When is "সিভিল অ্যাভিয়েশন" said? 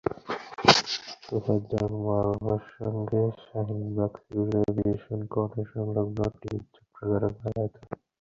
4.21-5.19